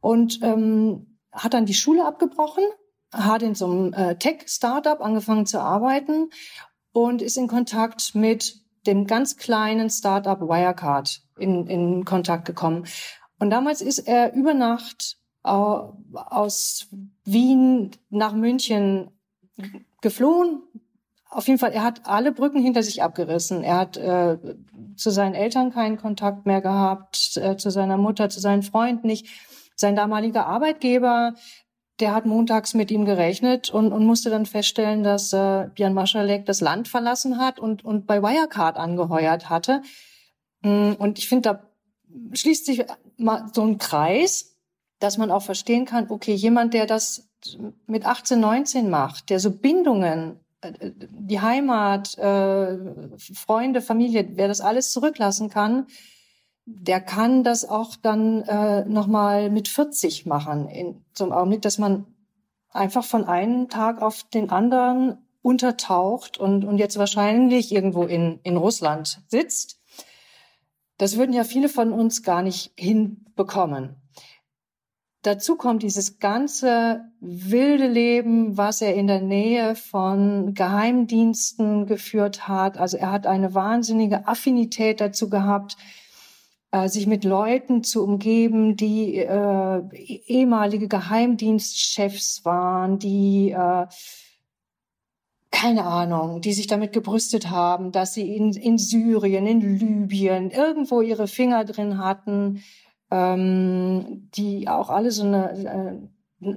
[0.00, 2.64] und ähm, hat dann die Schule abgebrochen,
[3.12, 6.30] hat in so einem äh, Tech-Startup angefangen zu arbeiten
[6.92, 12.86] und ist in Kontakt mit dem ganz kleinen Startup Wirecard in, in Kontakt gekommen.
[13.38, 16.88] Und damals ist er über Nacht äh, aus
[17.24, 19.10] Wien nach München
[20.00, 20.62] geflohen,
[21.32, 23.64] auf jeden Fall, er hat alle Brücken hinter sich abgerissen.
[23.64, 24.36] Er hat äh,
[24.96, 29.26] zu seinen Eltern keinen Kontakt mehr gehabt, äh, zu seiner Mutter, zu seinen Freunden nicht.
[29.74, 31.32] Sein damaliger Arbeitgeber,
[32.02, 36.44] der hat montags mit ihm gerechnet und, und musste dann feststellen, dass äh, Jan Maschalek
[36.46, 39.82] das Land verlassen hat und, und bei Wirecard angeheuert hatte.
[40.62, 41.62] Mm, und ich finde, da
[42.34, 42.84] schließt sich
[43.16, 44.56] mal so ein Kreis,
[44.98, 47.30] dass man auch verstehen kann, okay, jemand, der das
[47.86, 50.40] mit 18, 19 macht, der so Bindungen
[51.00, 52.78] die Heimat, äh,
[53.34, 55.86] Freunde, Familie, wer das alles zurücklassen kann,
[56.64, 60.68] der kann das auch dann äh, nochmal mit 40 machen.
[60.68, 62.06] In einem Augenblick, dass man
[62.70, 68.56] einfach von einem Tag auf den anderen untertaucht und, und jetzt wahrscheinlich irgendwo in, in
[68.56, 69.80] Russland sitzt.
[70.98, 73.96] Das würden ja viele von uns gar nicht hinbekommen.
[75.22, 82.76] Dazu kommt dieses ganze wilde Leben, was er in der Nähe von Geheimdiensten geführt hat.
[82.76, 85.76] Also er hat eine wahnsinnige Affinität dazu gehabt,
[86.86, 89.82] sich mit Leuten zu umgeben, die äh,
[90.26, 93.86] ehemalige Geheimdienstchefs waren, die äh,
[95.52, 101.02] keine Ahnung, die sich damit gebrüstet haben, dass sie in, in Syrien, in Libyen irgendwo
[101.02, 102.64] ihre Finger drin hatten,
[103.10, 106.08] ähm, die auch alle so eine
[106.40, 106.54] äh,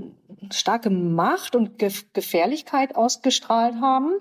[0.52, 4.14] starke Macht und Ge Gefährlichkeit ausgestrahlt haben.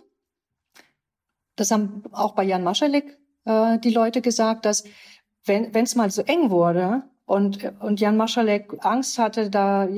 [1.56, 4.84] Das haben auch bei Jan Maschalek äh, die Leute gesagt, dass
[5.44, 9.88] wenn es mal so eng wurde und, und Jan Maschalek Angst hatte, da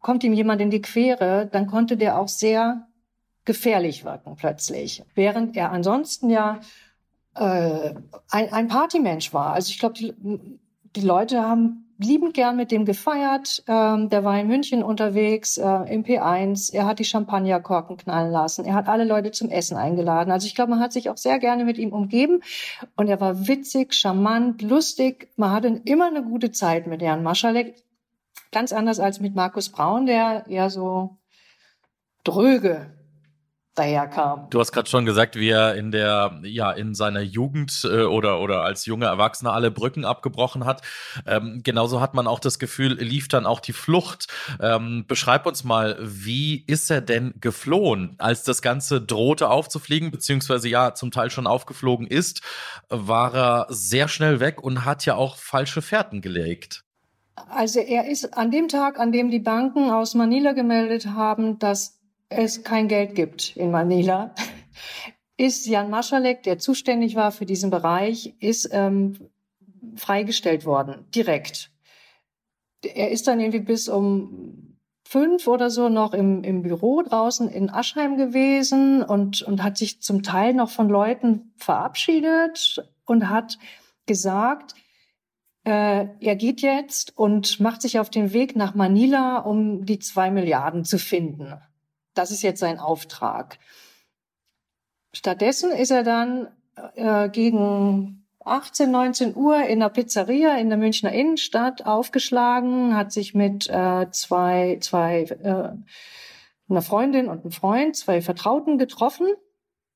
[0.00, 2.86] kommt ihm jemand in die Quere, dann konnte der auch sehr
[3.44, 5.02] gefährlich wirken plötzlich.
[5.14, 6.60] Während er ansonsten ja
[7.34, 7.94] äh,
[8.30, 9.52] ein, ein Partymensch war.
[9.52, 13.62] Also ich glaube, die Leute haben liebend gern mit dem gefeiert.
[13.68, 16.72] Ähm, der war in München unterwegs, äh, im P1.
[16.72, 18.64] Er hat die Champagnerkorken knallen lassen.
[18.64, 20.30] Er hat alle Leute zum Essen eingeladen.
[20.30, 22.42] Also ich glaube, man hat sich auch sehr gerne mit ihm umgeben.
[22.96, 25.28] Und er war witzig, charmant, lustig.
[25.36, 27.76] Man hatte immer eine gute Zeit mit Jan Maschalek.
[28.52, 31.18] Ganz anders als mit Markus Braun, der eher so
[32.24, 32.99] dröge
[33.80, 34.46] daherkam.
[34.50, 38.40] Du hast gerade schon gesagt, wie er in der, ja, in seiner Jugend äh, oder,
[38.40, 40.82] oder als junger Erwachsener alle Brücken abgebrochen hat.
[41.26, 44.26] Ähm, genauso hat man auch das Gefühl, lief dann auch die Flucht.
[44.60, 48.16] Ähm, beschreib uns mal, wie ist er denn geflohen?
[48.18, 52.42] Als das Ganze drohte aufzufliegen, beziehungsweise ja, zum Teil schon aufgeflogen ist,
[52.88, 56.84] war er sehr schnell weg und hat ja auch falsche Fährten gelegt.
[57.48, 61.99] Also er ist an dem Tag, an dem die Banken aus Manila gemeldet haben, dass
[62.30, 64.34] es kein Geld gibt in Manila,
[65.36, 69.30] ist Jan Maschalek, der zuständig war für diesen Bereich, ist ähm,
[69.96, 71.70] freigestellt worden, direkt.
[72.82, 77.68] Er ist dann irgendwie bis um fünf oder so noch im, im Büro draußen in
[77.68, 83.58] Aschheim gewesen und, und hat sich zum Teil noch von Leuten verabschiedet und hat
[84.06, 84.74] gesagt,
[85.64, 90.30] äh, er geht jetzt und macht sich auf den Weg nach Manila, um die zwei
[90.30, 91.54] Milliarden zu finden.
[92.20, 93.58] Das ist jetzt sein Auftrag.
[95.14, 96.48] Stattdessen ist er dann
[96.94, 103.34] äh, gegen 18, 19 Uhr in der Pizzeria in der Münchner Innenstadt aufgeschlagen, hat sich
[103.34, 105.72] mit äh, zwei, zwei äh,
[106.68, 109.28] einer Freundin und einem Freund, zwei Vertrauten getroffen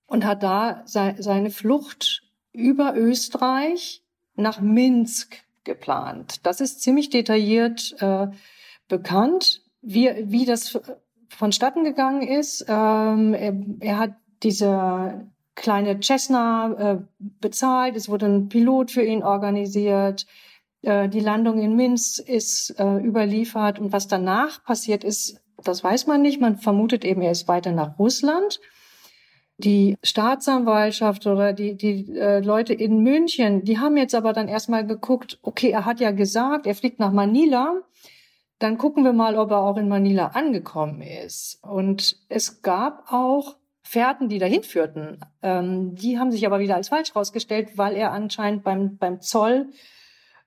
[0.06, 4.02] und hat da se seine Flucht über Österreich
[4.34, 6.46] nach Minsk geplant.
[6.46, 8.28] Das ist ziemlich detailliert äh,
[8.88, 10.80] bekannt, wie, wie das
[11.28, 12.64] vonstatten gegangen ist.
[12.68, 17.96] Ähm, er, er, hat diese kleine Cessna äh, bezahlt.
[17.96, 20.26] Es wurde ein Pilot für ihn organisiert.
[20.82, 23.78] Äh, die Landung in Minsk ist äh, überliefert.
[23.78, 26.40] Und was danach passiert ist, das weiß man nicht.
[26.40, 28.60] Man vermutet eben, er ist weiter nach Russland.
[29.56, 34.84] Die Staatsanwaltschaft oder die, die äh, Leute in München, die haben jetzt aber dann erstmal
[34.84, 37.80] geguckt, okay, er hat ja gesagt, er fliegt nach Manila
[38.58, 41.58] dann gucken wir mal, ob er auch in Manila angekommen ist.
[41.62, 45.20] Und es gab auch Fährten, die dahin führten.
[45.42, 49.70] Ähm, die haben sich aber wieder als falsch herausgestellt, weil er anscheinend beim, beim Zoll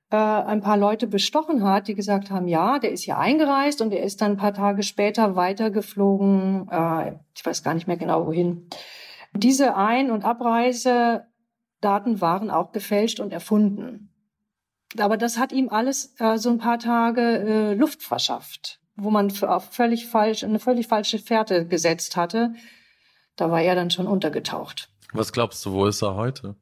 [0.09, 3.93] äh, ein paar Leute bestochen hat, die gesagt haben, ja, der ist hier eingereist und
[3.93, 6.67] er ist dann ein paar Tage später weitergeflogen.
[6.71, 8.69] Äh, ich weiß gar nicht mehr genau wohin.
[9.33, 14.09] Diese Ein- und Abreisedaten waren auch gefälscht und erfunden.
[15.01, 19.31] Aber das hat ihm alles äh, so ein paar Tage äh, Luft verschafft, wo man
[19.43, 22.53] auf völlig falsch, eine völlig falsche Fährte gesetzt hatte.
[23.35, 24.89] Da war er dann schon untergetaucht.
[25.13, 26.55] Was glaubst du, wo ist er heute?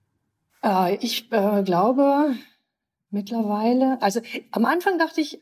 [0.63, 2.35] Äh, ich äh, glaube
[3.09, 4.21] mittlerweile, also
[4.51, 5.41] am Anfang dachte ich,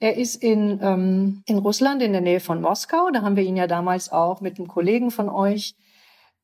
[0.00, 3.10] er ist in, ähm, in Russland in der Nähe von Moskau.
[3.10, 5.76] Da haben wir ihn ja damals auch mit einem Kollegen von euch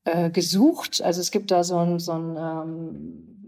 [0.05, 1.01] äh, gesucht.
[1.01, 3.40] Also es gibt da so ein, so ein ähm,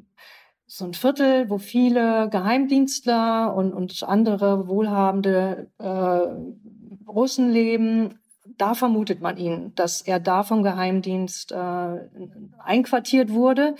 [0.76, 8.20] so ein Viertel, wo viele Geheimdienstler und, und andere wohlhabende äh, Russen leben.
[8.58, 12.10] Da vermutet man ihn, dass er da vom Geheimdienst äh,
[12.58, 13.76] einquartiert wurde.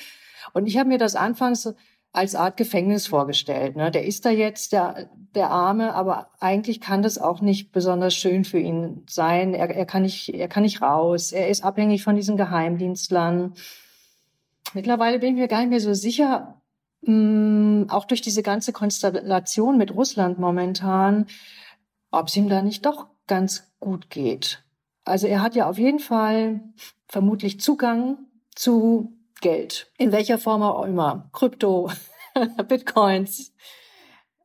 [0.54, 1.74] Und ich habe mir das anfangs
[2.12, 3.76] als Art Gefängnis vorgestellt.
[3.76, 3.90] Ne?
[3.90, 8.44] Der ist da jetzt der, der Arme, aber eigentlich kann das auch nicht besonders schön
[8.46, 9.56] für ihn sein.
[9.56, 11.32] Er, er, kann nicht, er kann nicht raus.
[11.32, 13.56] Er ist abhängig von diesen Geheimdienstlern.
[14.76, 16.60] Mittlerweile bin ich mir gar nicht mehr so sicher,
[17.06, 21.28] mh, mm, auch durch diese ganze Konstellation mit Russland momentan,
[22.12, 24.63] ob es ihm da nicht doch ganz gut geht.
[25.06, 26.62] Also er hat ja auf jeden Fall
[27.08, 28.18] vermutlich Zugang
[28.56, 31.92] zu Geld, in welcher Form auch immer, Krypto,
[32.68, 33.54] Bitcoins.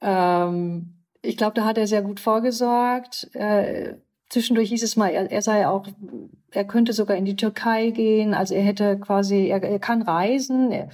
[0.00, 3.28] Ähm, ich glaube, da hat er sehr gut vorgesorgt.
[3.34, 3.94] Äh,
[4.28, 5.86] zwischendurch hieß es mal, er, er, sei auch,
[6.50, 8.34] er könnte sogar in die Türkei gehen.
[8.34, 10.72] Also er hätte quasi, er, er kann reisen.
[10.72, 10.88] Er,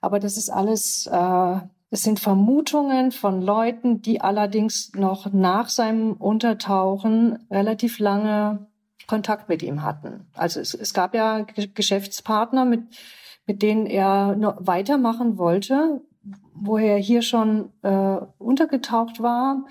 [0.00, 1.56] aber das ist alles, äh,
[1.90, 8.66] es sind Vermutungen von Leuten, die allerdings noch nach seinem Untertauchen relativ lange
[9.06, 10.26] Kontakt mit ihm hatten.
[10.34, 12.82] Also es, es gab ja Geschäftspartner, mit,
[13.46, 16.02] mit denen er weitermachen wollte,
[16.54, 19.64] wo er hier schon äh, untergetaucht war,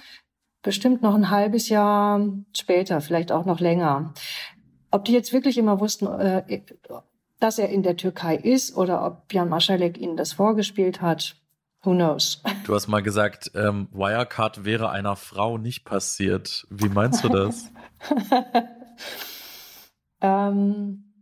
[0.62, 4.14] bestimmt noch ein halbes Jahr später, vielleicht auch noch länger.
[4.92, 6.62] Ob die jetzt wirklich immer wussten, äh,
[7.46, 11.36] dass er in der Türkei ist oder ob Jan Maschalek ihnen das vorgespielt hat.
[11.84, 12.42] Who knows?
[12.66, 16.66] Du hast mal gesagt, ähm, Wirecard wäre einer Frau nicht passiert.
[16.72, 17.70] Wie meinst du das?
[20.22, 21.14] ähm,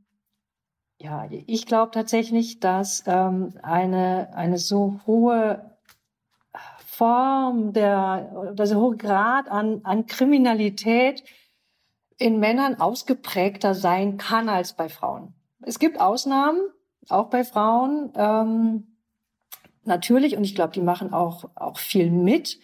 [0.98, 5.78] ja, ich glaube tatsächlich, dass ähm, eine, eine so hohe
[6.86, 11.22] Form der, dieser hohe Grad an, an Kriminalität
[12.18, 15.34] in Männern ausgeprägter sein kann als bei Frauen.
[15.66, 16.60] Es gibt Ausnahmen,
[17.10, 18.88] auch bei Frauen, ähm,
[19.84, 22.60] natürlich, und ich glaube, die machen auch, auch viel mit.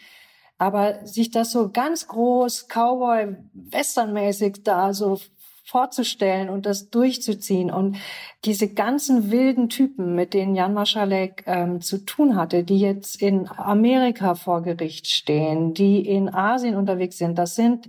[0.58, 5.20] Aber sich das so ganz groß, Cowboy, Westernmäßig da so
[5.64, 7.98] vorzustellen und das durchzuziehen und
[8.44, 13.48] diese ganzen wilden Typen, mit denen Jan Maschalek ähm, zu tun hatte, die jetzt in
[13.48, 17.88] Amerika vor Gericht stehen, die in Asien unterwegs sind, das sind,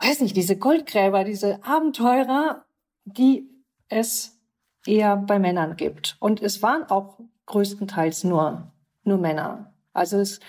[0.00, 2.64] weiß nicht, diese Goldgräber, diese Abenteurer,
[3.04, 3.48] die
[3.92, 4.40] es
[4.86, 6.16] eher bei Männern gibt.
[6.20, 8.72] Und es waren auch größtenteils nur,
[9.04, 9.72] nur Männer.
[9.92, 10.40] Also es,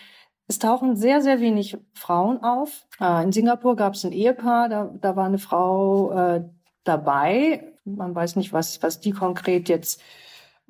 [0.47, 2.87] es tauchen sehr, sehr wenig Frauen auf.
[2.99, 6.43] Äh, in Singapur gab es ein Ehepaar, da, da war eine Frau äh,
[6.83, 7.73] dabei.
[7.85, 10.01] Man weiß nicht, was, was die konkret jetzt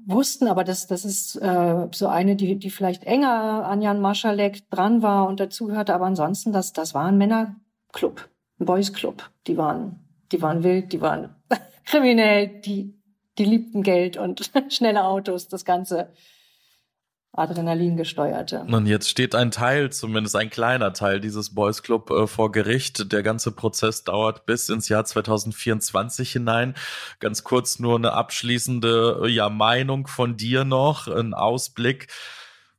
[0.05, 4.69] wussten, aber das, das ist äh, so eine, die, die vielleicht enger an Jan Maschalek
[4.69, 5.93] dran war und dazugehörte.
[5.93, 9.29] Aber ansonsten, das, das war ein Männerclub, ein Boys Club.
[9.47, 10.02] Die waren,
[10.33, 11.35] die waren wild, die waren
[11.85, 12.99] kriminell, die,
[13.37, 16.11] die liebten Geld und schnelle Autos, das ganze
[17.35, 18.61] Adrenalin gesteuerte.
[18.61, 23.11] Und jetzt steht ein Teil, zumindest ein kleiner Teil dieses Boys Club äh, vor Gericht.
[23.11, 26.75] Der ganze Prozess dauert bis ins Jahr 2024 hinein.
[27.19, 32.07] Ganz kurz nur eine abschließende äh, ja, Meinung von dir noch, ein Ausblick.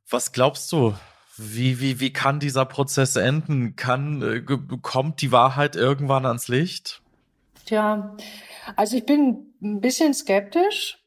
[0.09, 0.95] Was glaubst du?
[1.35, 3.75] Wie, wie, wie kann dieser Prozess enden?
[3.75, 4.41] Kann, äh,
[4.81, 7.01] kommt die Wahrheit irgendwann ans Licht?
[7.65, 8.15] Tja,
[8.75, 11.03] also ich bin ein bisschen skeptisch.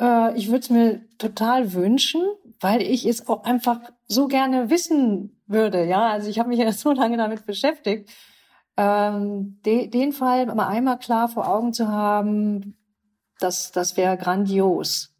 [0.00, 2.22] Äh, ich würde es mir total wünschen,
[2.60, 5.84] weil ich es auch einfach so gerne wissen würde.
[5.84, 8.10] Ja, also ich habe mich ja so lange damit beschäftigt.
[8.76, 12.76] Ähm, de, den Fall mal einmal klar vor Augen zu haben,
[13.38, 15.14] das, das wäre grandios.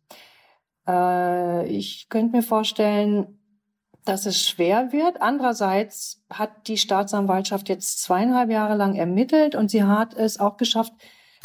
[0.89, 3.39] Äh, ich könnte mir vorstellen,
[4.05, 5.23] dass es schwer wird.
[5.23, 10.93] Andererseits hat die Staatsanwaltschaft jetzt zweieinhalb Jahre lang ermittelt und sie hat es auch geschafft,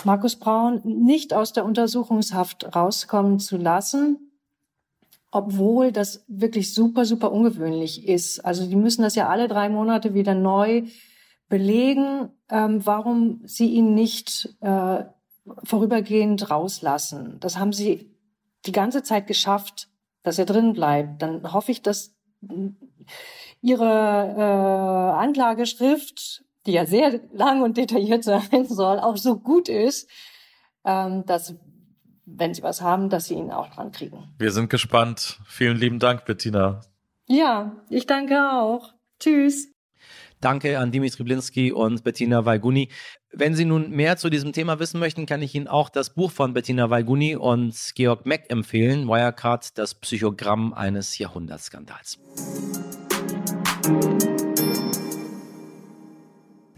[0.05, 4.32] Markus Braun nicht aus der Untersuchungshaft rauskommen zu lassen,
[5.32, 8.39] obwohl das wirklich super, super ungewöhnlich ist.
[8.39, 10.84] Also die müssen das ja alle drei Monate wieder neu
[11.49, 15.03] belegen, ähm, warum sie ihn nicht äh,
[15.64, 17.38] vorübergehend rauslassen.
[17.39, 18.16] Das haben sie
[18.66, 19.89] die ganze Zeit geschafft,
[20.24, 21.22] dass er drin bleibt.
[21.22, 22.16] Dann hoffe ich, dass
[23.61, 30.09] ihre äh, Anklageschrift die ja sehr lang und detailliert sein soll, auch so gut ist,
[30.85, 31.55] ähm, dass
[32.25, 34.29] wenn Sie was haben, dass Sie ihn auch dran kriegen.
[34.37, 35.39] Wir sind gespannt.
[35.45, 36.81] Vielen lieben Dank, Bettina.
[37.27, 38.93] Ja, ich danke auch.
[39.19, 39.71] Tschüss.
[40.41, 42.89] Danke an Dimitri Blinski und Bettina Weiguni.
[43.31, 46.31] Wenn Sie nun mehr zu diesem Thema wissen möchten, kann ich Ihnen auch das Buch
[46.31, 52.19] von Bettina Weiguni und Georg Meck empfehlen, Wirecard, das Psychogramm eines Jahrhundertskandals.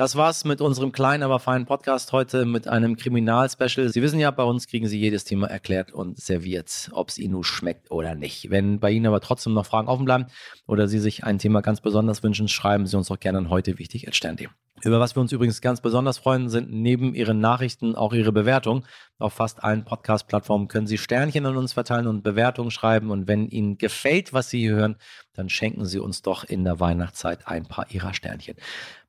[0.02, 3.89] Das war's mit unserem kleinen, aber feinen Podcast heute mit einem Kriminalspecial.
[3.89, 7.43] Sie wissen ja, bei uns kriegen Sie jedes Thema erklärt und serviert, ob es Ihnen
[7.43, 8.49] schmeckt oder nicht.
[8.49, 10.26] Wenn bei Ihnen aber trotzdem noch Fragen offen bleiben
[10.66, 13.78] oder Sie sich ein Thema ganz besonders wünschen, schreiben Sie uns doch gerne an heute
[13.78, 14.08] wichtig.
[14.84, 18.84] Über was wir uns übrigens ganz besonders freuen, sind neben Ihren Nachrichten auch Ihre Bewertungen.
[19.20, 23.12] Auf fast allen Podcast-Plattformen können Sie Sternchen an uns verteilen und Bewertungen schreiben.
[23.12, 24.96] Und wenn Ihnen gefällt, was Sie hier hören,
[25.34, 28.56] dann schenken Sie uns doch in der Weihnachtszeit ein paar Ihrer Sternchen.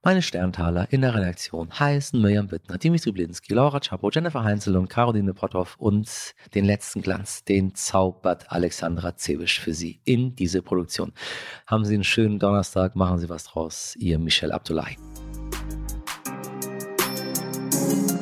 [0.02, 4.88] Meine Sterntaler in der Redaktion heißen Mirjam Bittner, Dimitri Blinski, Laura Chapo, Jennifer Heinzel und
[4.88, 11.12] Caroline Potthoff und den letzten Glanz, den zaubert Alexandra Zewisch für Sie in diese Produktion.
[11.66, 13.96] Haben Sie einen schönen Donnerstag, machen Sie was draus.
[13.96, 14.98] Ihr Michel Abdullahi.
[17.82, 18.21] Bye.